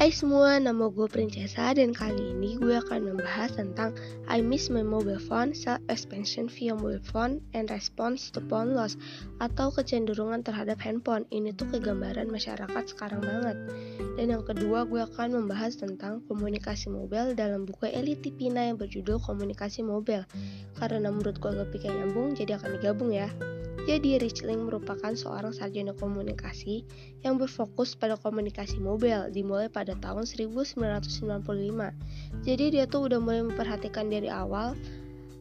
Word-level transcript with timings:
Hai 0.00 0.08
semua, 0.16 0.56
nama 0.56 0.88
gue 0.88 1.04
Princesa 1.12 1.76
dan 1.76 1.92
kali 1.92 2.32
ini 2.32 2.56
gue 2.56 2.72
akan 2.72 3.12
membahas 3.12 3.52
tentang 3.52 3.92
I 4.30 4.38
miss 4.38 4.70
my 4.70 4.86
mobile 4.86 5.18
phone, 5.18 5.58
self-expansion 5.58 6.54
via 6.54 6.78
mobile 6.78 7.02
phone, 7.02 7.42
and 7.50 7.66
response 7.66 8.30
to 8.30 8.38
phone 8.46 8.78
loss 8.78 8.94
atau 9.42 9.74
kecenderungan 9.74 10.46
terhadap 10.46 10.78
handphone. 10.78 11.26
Ini 11.34 11.50
tuh 11.58 11.66
kegambaran 11.66 12.30
masyarakat 12.30 12.94
sekarang 12.94 13.26
banget. 13.26 13.58
Dan 14.14 14.30
yang 14.30 14.46
kedua 14.46 14.86
gue 14.86 15.02
akan 15.02 15.34
membahas 15.34 15.82
tentang 15.82 16.22
komunikasi 16.30 16.94
mobile 16.94 17.34
dalam 17.34 17.66
buku 17.66 17.90
Eli 17.90 18.14
Tipina 18.14 18.70
yang 18.70 18.78
berjudul 18.78 19.18
Komunikasi 19.18 19.82
Mobile. 19.82 20.22
Karena 20.78 21.10
menurut 21.10 21.42
gue 21.42 21.50
gak 21.50 21.74
pikir 21.74 21.90
nyambung, 21.90 22.38
jadi 22.38 22.54
akan 22.54 22.78
digabung 22.78 23.10
ya. 23.10 23.26
Jadi 23.88 24.20
Richling 24.20 24.68
merupakan 24.68 25.16
seorang 25.16 25.56
sarjana 25.56 25.96
komunikasi 25.96 26.84
yang 27.24 27.40
berfokus 27.40 27.96
pada 27.96 28.20
komunikasi 28.20 28.76
mobile 28.76 29.32
dimulai 29.32 29.72
pada 29.72 29.96
tahun 29.96 30.28
1995. 30.28 30.76
Jadi 32.44 32.64
dia 32.76 32.84
tuh 32.84 33.08
udah 33.08 33.18
mulai 33.18 33.40
memperhatikan 33.40 34.12
dari 34.20 34.28
awal 34.28 34.76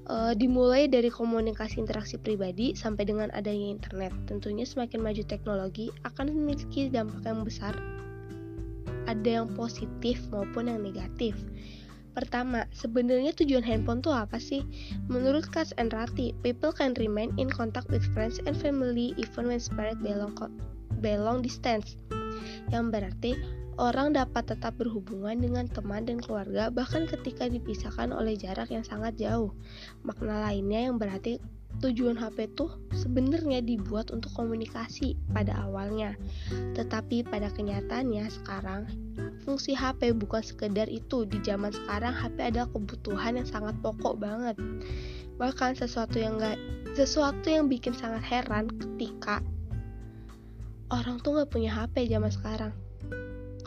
uh, 0.08 0.34
dimulai 0.34 0.88
dari 0.88 1.12
komunikasi 1.12 1.84
interaksi 1.84 2.16
pribadi 2.16 2.74
sampai 2.74 3.04
dengan 3.06 3.30
adanya 3.36 3.76
internet. 3.76 4.16
Tentunya 4.26 4.64
semakin 4.64 5.04
maju 5.04 5.24
teknologi 5.28 5.92
akan 6.08 6.32
memiliki 6.32 6.88
dampak 6.88 7.28
yang 7.28 7.44
besar 7.44 7.76
ada 9.06 9.30
yang 9.42 9.48
positif 9.58 10.22
maupun 10.34 10.70
yang 10.70 10.82
negatif. 10.86 11.34
Pertama, 12.14 12.66
sebenarnya 12.74 13.32
tujuan 13.38 13.64
handphone 13.64 14.02
tuh 14.02 14.12
apa 14.12 14.42
sih? 14.42 14.66
Menurut 15.08 15.46
Katz 15.50 15.72
and 15.78 15.94
Rati, 15.94 16.34
people 16.42 16.74
can 16.74 16.98
remain 16.98 17.32
in 17.38 17.48
contact 17.48 17.88
with 17.94 18.04
friends 18.12 18.42
and 18.44 18.58
family 18.58 19.14
even 19.16 19.48
when 19.50 19.62
long, 20.18 20.36
by 21.00 21.16
long 21.16 21.40
distance. 21.40 21.96
Yang 22.74 22.86
berarti 22.92 23.32
orang 23.80 24.12
dapat 24.12 24.52
tetap 24.52 24.76
berhubungan 24.76 25.40
dengan 25.40 25.66
teman 25.72 26.04
dan 26.04 26.20
keluarga 26.20 26.68
bahkan 26.68 27.08
ketika 27.08 27.48
dipisahkan 27.48 28.12
oleh 28.12 28.36
jarak 28.36 28.68
yang 28.68 28.84
sangat 28.84 29.16
jauh. 29.16 29.56
Makna 30.04 30.44
lainnya 30.52 30.92
yang 30.92 31.00
berarti 31.00 31.40
tujuan 31.80 32.20
HP 32.20 32.52
tuh 32.60 32.76
sebenarnya 32.92 33.64
dibuat 33.64 34.12
untuk 34.12 34.36
komunikasi 34.36 35.16
pada 35.32 35.64
awalnya. 35.64 36.20
Tetapi 36.76 37.24
pada 37.32 37.48
kenyataannya 37.56 38.28
sekarang 38.28 38.92
fungsi 39.48 39.72
HP 39.72 40.12
bukan 40.12 40.44
sekedar 40.44 40.92
itu. 40.92 41.24
Di 41.24 41.40
zaman 41.40 41.72
sekarang 41.72 42.12
HP 42.12 42.52
adalah 42.52 42.68
kebutuhan 42.76 43.40
yang 43.40 43.48
sangat 43.48 43.80
pokok 43.80 44.20
banget. 44.20 44.60
Bahkan 45.40 45.80
sesuatu 45.80 46.20
yang 46.20 46.36
gak, 46.36 46.60
sesuatu 47.00 47.48
yang 47.48 47.72
bikin 47.72 47.96
sangat 47.96 48.28
heran 48.28 48.68
ketika 48.76 49.40
orang 50.92 51.22
tuh 51.24 51.40
nggak 51.40 51.50
punya 51.54 51.72
HP 51.72 52.12
zaman 52.12 52.34
sekarang. 52.34 52.74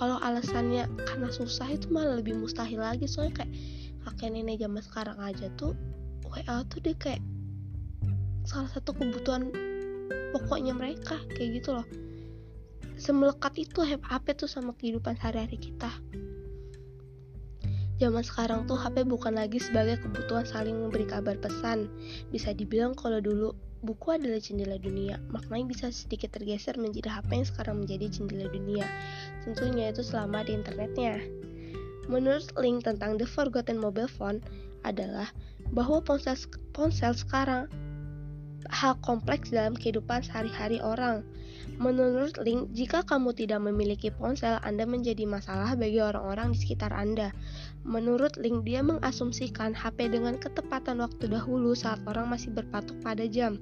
Kalau 0.02 0.18
alasannya 0.18 0.90
karena 1.06 1.30
susah 1.30 1.70
itu 1.70 1.86
malah 1.94 2.18
lebih 2.18 2.34
mustahil 2.34 2.82
lagi. 2.82 3.06
Soalnya 3.06 3.46
kayak 3.46 3.54
kakek 4.02 4.34
nenek 4.34 4.58
zaman 4.58 4.82
sekarang 4.82 5.18
aja 5.22 5.46
tuh 5.54 5.78
WA 6.26 6.66
tuh 6.66 6.82
dia 6.82 6.98
kayak 6.98 7.22
salah 8.42 8.66
satu 8.66 8.98
kebutuhan 8.98 9.54
pokoknya 10.34 10.74
mereka 10.74 11.22
kayak 11.38 11.62
gitu 11.62 11.78
loh. 11.78 11.86
Semelekat 12.98 13.54
itu 13.62 13.78
HP 13.86 14.26
tuh 14.34 14.50
sama 14.50 14.74
kehidupan 14.74 15.14
sehari-hari 15.22 15.70
kita 15.70 15.94
zaman 18.02 18.26
sekarang 18.26 18.66
tuh 18.66 18.74
HP 18.74 19.06
bukan 19.06 19.38
lagi 19.38 19.62
sebagai 19.62 20.02
kebutuhan 20.02 20.42
saling 20.42 20.74
memberi 20.74 21.06
kabar 21.06 21.38
pesan. 21.38 21.86
Bisa 22.34 22.50
dibilang 22.50 22.98
kalau 22.98 23.22
dulu 23.22 23.54
buku 23.86 24.18
adalah 24.18 24.42
jendela 24.42 24.74
dunia. 24.74 25.22
Maknanya 25.30 25.66
bisa 25.70 25.86
sedikit 25.94 26.34
tergeser 26.34 26.74
menjadi 26.82 27.14
HP 27.14 27.30
yang 27.30 27.46
sekarang 27.46 27.76
menjadi 27.78 28.10
jendela 28.10 28.50
dunia. 28.50 28.86
Tentunya 29.46 29.94
itu 29.94 30.02
selama 30.02 30.42
di 30.42 30.58
internetnya. 30.58 31.22
Menurut 32.10 32.50
link 32.58 32.82
tentang 32.82 33.22
The 33.22 33.26
Forgotten 33.30 33.78
Mobile 33.78 34.10
Phone 34.10 34.42
adalah 34.82 35.30
bahwa 35.70 36.02
ponsel, 36.02 36.34
ponsel 36.74 37.14
sekarang 37.14 37.70
hal 38.66 38.98
kompleks 39.06 39.54
dalam 39.54 39.78
kehidupan 39.78 40.26
sehari-hari 40.26 40.82
orang. 40.82 41.22
Menurut 41.82 42.38
Link, 42.38 42.70
jika 42.70 43.02
kamu 43.02 43.34
tidak 43.34 43.58
memiliki 43.58 44.14
ponsel, 44.14 44.62
Anda 44.62 44.86
menjadi 44.86 45.26
masalah 45.26 45.74
bagi 45.74 45.98
orang-orang 45.98 46.54
di 46.54 46.62
sekitar 46.62 46.94
Anda. 46.94 47.34
Menurut 47.82 48.38
Link, 48.38 48.62
dia 48.62 48.86
mengasumsikan 48.86 49.74
HP 49.74 50.14
dengan 50.14 50.38
ketepatan 50.38 51.02
waktu 51.02 51.26
dahulu 51.26 51.74
saat 51.74 51.98
orang 52.06 52.30
masih 52.30 52.54
berpatok 52.54 52.94
pada 53.02 53.26
jam. 53.26 53.58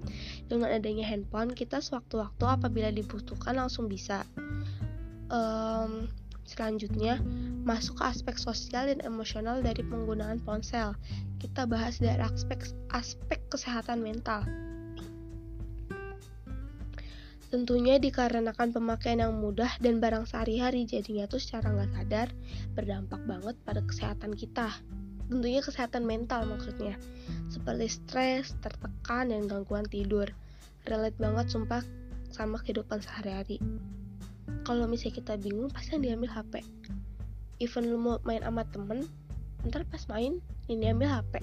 Dengan 0.53 0.69
adanya 0.69 1.09
handphone, 1.09 1.57
kita 1.57 1.81
sewaktu-waktu 1.81 2.45
apabila 2.45 2.93
dibutuhkan 2.93 3.57
langsung 3.57 3.89
bisa. 3.89 4.29
Um, 5.33 6.13
Selanjutnya, 6.51 7.23
masuk 7.63 8.03
ke 8.03 8.11
aspek 8.11 8.35
sosial 8.35 8.91
dan 8.91 8.99
emosional 9.07 9.63
dari 9.63 9.87
penggunaan 9.87 10.43
ponsel. 10.43 10.99
Kita 11.39 11.63
bahas 11.63 12.03
dari 12.03 12.19
aspek 12.19 12.75
aspek 12.91 13.39
kesehatan 13.55 14.03
mental. 14.03 14.43
Tentunya 17.51 17.99
dikarenakan 17.99 18.71
pemakaian 18.71 19.27
yang 19.27 19.35
mudah 19.35 19.75
dan 19.83 19.99
barang 19.99 20.31
sehari-hari 20.31 20.87
jadinya 20.87 21.27
tuh 21.27 21.43
secara 21.43 21.75
nggak 21.75 21.91
sadar 21.99 22.29
berdampak 22.79 23.19
banget 23.27 23.59
pada 23.67 23.83
kesehatan 23.83 24.39
kita. 24.39 24.71
Tentunya 25.27 25.59
kesehatan 25.59 26.07
mental 26.07 26.47
maksudnya, 26.47 26.95
seperti 27.51 27.91
stres, 27.91 28.55
tertekan, 28.63 29.35
dan 29.35 29.51
gangguan 29.51 29.83
tidur. 29.91 30.31
Relate 30.87 31.19
banget 31.19 31.51
sumpah 31.51 31.83
sama 32.31 32.63
kehidupan 32.63 33.03
sehari-hari. 33.03 33.59
Kalau 34.63 34.87
misalnya 34.87 35.19
kita 35.19 35.35
bingung, 35.35 35.75
pasti 35.75 35.99
yang 35.99 36.03
diambil 36.07 36.31
HP. 36.31 36.63
Even 37.59 37.91
lu 37.91 37.99
mau 37.99 38.23
main 38.23 38.47
sama 38.47 38.63
temen, 38.71 39.11
ntar 39.67 39.83
pas 39.91 40.07
main, 40.07 40.39
ini 40.71 40.87
ambil 40.87 41.11
HP. 41.19 41.43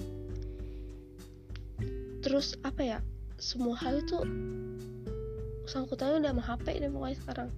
Terus 2.24 2.56
apa 2.64 2.80
ya, 2.80 2.98
semua 3.36 3.76
hal 3.76 4.00
itu 4.00 4.24
sangkutannya 5.68 6.24
udah 6.24 6.32
sama 6.32 6.44
HP 6.44 6.66
deh 6.80 6.90
pokoknya 6.90 7.16
sekarang. 7.20 7.50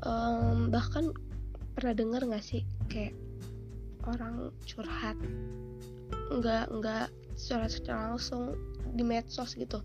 Um, 0.00 0.72
bahkan 0.72 1.12
pernah 1.76 1.94
denger 1.98 2.22
nggak 2.30 2.44
sih 2.44 2.62
kayak 2.86 3.12
orang 4.06 4.54
curhat? 4.64 5.18
Nggak 6.30 6.70
nggak 6.70 7.08
secara 7.34 7.66
secara 7.66 8.00
langsung 8.14 8.54
di 8.94 9.02
medsos 9.02 9.58
gitu. 9.58 9.82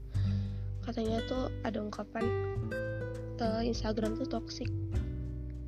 Katanya 0.86 1.19
tuh 1.25 1.50
ada 1.66 1.81
ungkapan 1.81 2.24
ke 3.36 3.50
Instagram 3.66 4.16
tuh 4.22 4.30
toxic. 4.30 4.69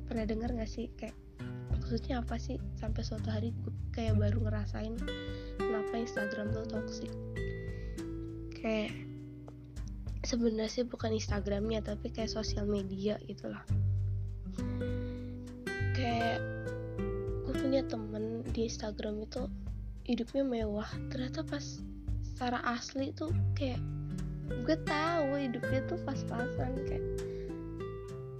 Pernah 0.06 0.24
denger 0.24 0.54
nggak 0.54 0.70
sih 0.70 0.88
kayak 0.96 1.18
maksudnya 1.74 2.20
apa 2.20 2.36
sih 2.36 2.60
sampai 2.76 3.00
suatu 3.00 3.28
hari 3.32 3.48
gue 3.64 3.72
kayak 3.96 4.20
baru 4.20 4.44
ngerasain 4.44 4.92
kenapa 5.56 5.92
Instagram 5.96 6.52
tuh 6.52 6.64
toxic? 6.68 7.12
Kayak 8.52 9.07
sebenarnya 10.28 10.68
sih 10.68 10.84
bukan 10.84 11.16
Instagramnya 11.16 11.80
tapi 11.80 12.12
kayak 12.12 12.28
sosial 12.28 12.68
media 12.68 13.16
gitu 13.24 13.48
lah 13.48 13.64
kayak 15.96 16.38
gue 17.48 17.54
punya 17.56 17.82
temen 17.88 18.44
di 18.52 18.68
Instagram 18.68 19.24
itu 19.24 19.48
hidupnya 20.08 20.44
mewah. 20.46 20.88
Ternyata 21.10 21.44
pas 21.44 21.82
secara 22.24 22.62
asli 22.64 23.10
tuh 23.12 23.34
kayak 23.58 23.82
gue 24.64 24.76
tahu 24.88 25.36
hidupnya 25.36 25.84
tuh 25.90 26.00
pas-pasan 26.08 26.72
kayak 26.88 27.04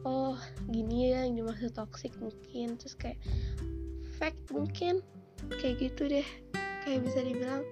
oh 0.09 0.41
gini 0.73 1.13
ya 1.13 1.29
yang 1.29 1.45
dimaksud 1.45 1.75
toxic 1.75 2.15
mungkin. 2.23 2.79
Terus 2.81 2.95
kayak 2.95 3.19
fake 4.17 4.41
mungkin. 4.55 5.05
Kayak 5.61 5.89
gitu 5.91 6.09
deh. 6.09 6.29
Kayak 6.87 7.05
bisa 7.05 7.21
dibilang 7.27 7.63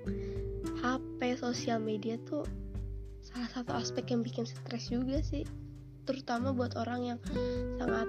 HP 0.83 1.41
sosial 1.41 1.81
media 1.81 2.21
tuh 2.29 2.45
salah 3.37 3.53
satu 3.53 3.73
aspek 3.77 4.17
yang 4.17 4.25
bikin 4.25 4.49
stres 4.49 4.89
juga 4.89 5.21
sih. 5.21 5.45
Terutama 6.09 6.57
buat 6.57 6.73
orang 6.81 7.01
yang 7.05 7.21
sangat 7.77 8.09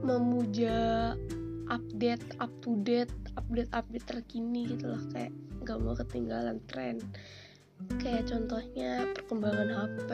memuja 0.00 1.12
update 1.68 2.40
up 2.40 2.48
to 2.64 2.80
date 2.80 3.12
update 3.36 3.68
update 3.76 4.06
terkini 4.08 4.64
gitu 4.72 4.96
loh. 4.96 5.02
Kayak 5.12 5.36
nggak 5.60 5.78
mau 5.84 5.92
ketinggalan 5.92 6.56
tren. 6.72 7.04
Kayak 8.00 8.32
contohnya 8.32 9.12
perkembangan 9.12 9.68
HP 9.68 10.10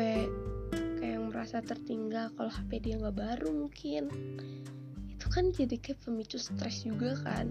kayak 0.98 1.12
yang 1.22 1.30
merasa 1.30 1.62
tertinggal 1.62 2.26
kalau 2.34 2.50
HP 2.50 2.82
dia 2.82 2.98
nggak 2.98 3.14
baru 3.14 3.54
mungkin. 3.54 4.10
Itu 5.06 5.30
kan 5.30 5.54
jadi 5.54 5.78
kayak 5.78 6.02
pemicu 6.02 6.42
stres 6.42 6.82
juga 6.82 7.14
kan. 7.22 7.46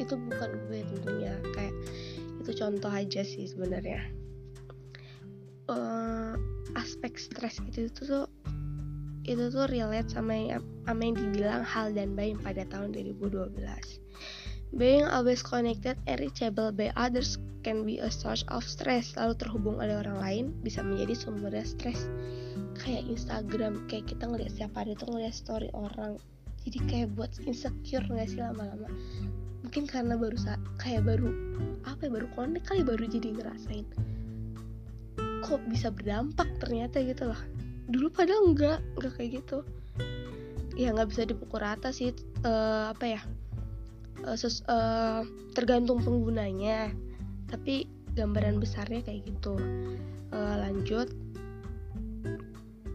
Itu 0.00 0.16
bukan 0.16 0.50
gue 0.72 0.80
tentunya 0.88 1.36
kayak 1.52 1.76
itu 2.40 2.64
contoh 2.64 2.88
aja 2.88 3.20
sih 3.20 3.44
sebenarnya 3.44 4.25
uh, 5.68 6.34
aspek 6.78 7.16
stres 7.18 7.62
itu 7.70 7.90
tuh 7.92 8.26
itu 9.26 9.50
tuh 9.50 9.66
relate 9.66 10.06
sama 10.06 10.38
yang, 10.38 10.62
sama 10.86 11.00
yang 11.02 11.16
dibilang 11.18 11.62
hal 11.66 11.90
dan 11.90 12.14
Baim 12.14 12.38
pada 12.38 12.62
tahun 12.70 12.94
2012. 12.94 13.58
Being 14.78 15.06
always 15.06 15.42
connected 15.42 15.98
and 16.06 16.18
reachable 16.22 16.70
by 16.70 16.94
others 16.94 17.34
can 17.66 17.82
be 17.82 17.98
a 17.98 18.06
source 18.06 18.46
of 18.54 18.62
stress. 18.62 19.18
Lalu 19.18 19.34
terhubung 19.34 19.82
oleh 19.82 19.98
orang 19.98 20.18
lain 20.22 20.44
bisa 20.62 20.78
menjadi 20.78 21.18
sumber 21.18 21.54
stres. 21.66 22.06
Kayak 22.78 23.10
Instagram, 23.10 23.82
kayak 23.90 24.06
kita 24.14 24.30
ngeliat 24.30 24.54
setiap 24.54 24.78
hari 24.78 24.94
tuh 24.94 25.10
ngeliat 25.10 25.34
story 25.34 25.66
orang 25.74 26.22
jadi 26.66 26.78
kayak 26.90 27.08
buat 27.14 27.30
insecure 27.46 28.02
nggak 28.10 28.26
sih 28.26 28.42
lama-lama 28.42 28.90
mungkin 29.62 29.86
karena 29.86 30.18
baru 30.18 30.34
kayak 30.82 31.06
baru 31.06 31.30
apa 31.86 32.10
ya 32.10 32.10
baru 32.10 32.26
konek 32.34 32.62
kali 32.66 32.82
baru 32.82 33.06
jadi 33.06 33.38
ngerasain 33.38 33.86
kok 35.46 35.62
bisa 35.70 35.94
berdampak 35.94 36.50
ternyata 36.58 36.98
gitu 37.00 37.30
loh 37.30 37.40
dulu 37.86 38.10
padahal 38.10 38.50
enggak 38.50 38.78
enggak 38.98 39.12
kayak 39.18 39.30
gitu. 39.42 39.58
Ya 40.76 40.92
nggak 40.92 41.08
bisa 41.14 41.22
dipukul 41.24 41.62
rata 41.62 41.88
sih 41.94 42.12
uh, 42.44 42.92
apa 42.92 43.04
ya 43.16 43.20
uh, 44.26 44.36
ses, 44.36 44.60
uh, 44.68 45.24
tergantung 45.56 46.02
penggunanya. 46.02 46.92
Tapi 47.48 47.86
gambaran 48.18 48.58
besarnya 48.58 49.00
kayak 49.06 49.24
gitu. 49.30 49.56
Uh, 50.34 50.54
lanjut 50.60 51.08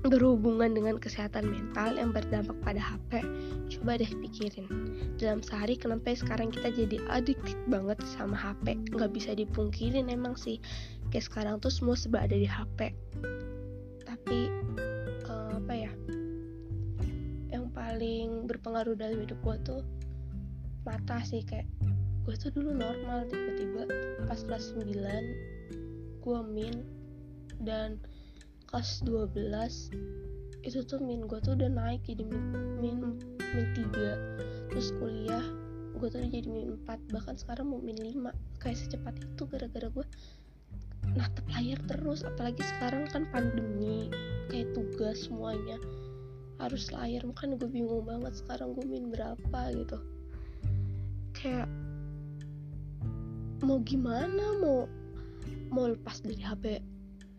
berhubungan 0.01 0.74
dengan 0.74 0.98
kesehatan 0.98 1.45
mental 1.45 1.94
yang 1.94 2.09
berdampak 2.09 2.57
pada 2.65 2.81
HP 2.81 3.21
coba 3.77 4.01
deh 4.01 4.09
pikirin. 4.09 4.65
Dalam 5.21 5.45
sehari 5.45 5.77
kenapa 5.77 6.18
sekarang 6.18 6.50
kita 6.50 6.74
jadi 6.74 6.98
adiktif 7.13 7.53
banget 7.69 8.01
sama 8.18 8.33
HP 8.33 8.81
nggak 8.98 9.12
bisa 9.13 9.38
dipungkirin 9.38 10.09
emang 10.09 10.33
sih. 10.33 10.57
Kayak 11.13 11.25
sekarang 11.30 11.56
tuh 11.62 11.69
semua 11.69 11.94
serba 11.94 12.25
ada 12.25 12.33
di 12.33 12.50
HP 12.50 12.98
tapi 14.09 14.50
uh, 15.30 15.62
apa 15.62 15.74
ya? 15.74 15.92
Yang 17.53 17.65
paling 17.77 18.50
berpengaruh 18.50 18.98
dalam 18.98 19.21
hidup 19.21 19.38
gue 19.45 19.56
tuh 19.62 19.81
mata 20.81 21.21
sih 21.21 21.45
kayak 21.45 21.69
gue 22.25 22.36
tuh 22.38 22.50
dulu 22.53 22.74
normal 22.74 23.30
tiba-tiba 23.30 23.86
pas 24.25 24.42
kelas 24.42 24.74
9 24.77 24.94
gue 26.21 26.39
min 26.50 26.86
dan 27.62 28.01
kelas 28.72 29.04
12 29.04 29.36
itu 30.64 30.80
tuh 30.88 31.04
min 31.04 31.28
gue 31.28 31.40
tuh 31.44 31.60
udah 31.60 31.68
naik 31.68 32.02
jadi 32.08 32.24
min 32.24 32.80
min, 32.80 32.98
min 33.52 33.68
3 33.76 34.72
terus 34.72 34.96
kuliah 34.96 35.44
gue 36.00 36.08
tuh 36.08 36.24
jadi 36.24 36.48
min 36.48 36.80
4 36.88 37.12
bahkan 37.12 37.36
sekarang 37.36 37.68
mau 37.68 37.84
min 37.84 38.00
5 38.00 38.32
kayak 38.64 38.78
secepat 38.80 39.20
itu 39.20 39.44
gara-gara 39.44 39.92
gue 39.92 40.06
natep 41.20 41.44
layar 41.52 41.80
terus 41.92 42.24
apalagi 42.24 42.64
sekarang 42.78 43.04
kan 43.12 43.28
pandemi 43.36 44.08
kayak 44.48 44.72
tugas 44.72 45.28
semuanya 45.28 45.76
harus 46.62 46.94
layar. 46.94 47.26
Makanya 47.26 47.58
gue 47.58 47.70
bingung 47.70 48.06
banget 48.06 48.38
sekarang 48.38 48.78
gue 48.78 48.86
min 48.86 49.10
berapa 49.10 49.60
gitu. 49.74 49.98
Kayak 51.34 51.68
mau 53.66 53.82
gimana? 53.82 54.62
Mau 54.62 54.86
mau 55.74 55.90
lepas 55.90 56.22
dari 56.22 56.38
HP 56.38 56.66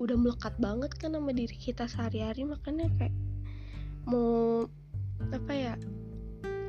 udah 0.03 0.19
melekat 0.19 0.55
banget 0.59 0.91
kan 0.99 1.15
sama 1.15 1.31
diri 1.31 1.55
kita 1.55 1.87
sehari-hari 1.87 2.43
makanya 2.43 2.91
kayak 2.99 3.15
mau 4.03 4.67
apa 5.31 5.53
ya 5.55 5.75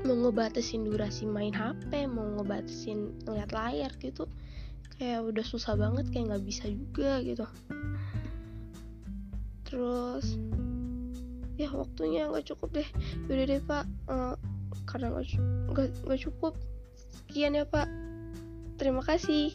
mau 0.06 0.14
ngebatasin 0.14 0.86
durasi 0.86 1.26
main 1.26 1.56
HP 1.56 2.06
mau 2.06 2.38
ngebatasin 2.38 3.26
ngeliat 3.26 3.50
layar 3.50 3.90
gitu 3.98 4.30
kayak 4.98 5.26
udah 5.26 5.46
susah 5.46 5.74
banget 5.74 6.06
kayak 6.14 6.34
nggak 6.34 6.46
bisa 6.46 6.66
juga 6.70 7.20
gitu. 7.26 7.46
Terus 9.66 10.38
ya 11.58 11.70
waktunya 11.74 12.30
nggak 12.30 12.46
cukup 12.54 12.70
deh. 12.82 12.90
Yaudah 13.30 13.46
deh 13.50 13.62
pak. 13.66 13.86
Uh, 14.08 14.36
karena 14.86 15.18
nggak 15.74 16.22
cukup. 16.22 16.54
Sekian 17.10 17.58
ya 17.58 17.66
pak. 17.66 17.90
Terima 18.78 19.02
kasih 19.02 19.54